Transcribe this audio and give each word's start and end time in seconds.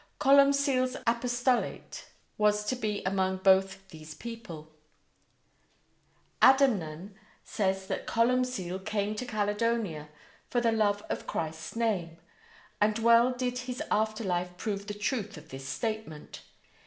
Columcille's 0.19 0.95
apostolate 1.05 2.09
was 2.35 2.65
to 2.65 2.75
be 2.75 3.03
among 3.03 3.37
both 3.37 3.87
these 3.89 4.15
peoples. 4.15 4.65
Adamnan 6.41 7.13
says 7.43 7.85
that 7.85 8.07
Columcille 8.07 8.79
came 8.83 9.13
to 9.13 9.27
Caledonia 9.27 10.09
"for 10.49 10.59
the 10.59 10.71
love 10.71 11.03
of 11.11 11.27
Christ's 11.27 11.75
name", 11.75 12.17
and 12.81 12.97
well 12.97 13.31
did 13.31 13.59
his 13.69 13.83
after 13.91 14.23
life 14.23 14.57
prove 14.57 14.87
the 14.87 14.95
truth 14.95 15.37
of 15.37 15.49
this 15.49 15.67
statement. 15.69 16.41